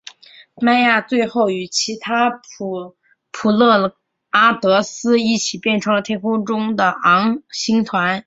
[0.59, 3.95] 迈亚最后与其他普勒
[4.31, 8.19] 阿得斯一起变成了天空中的昴星团。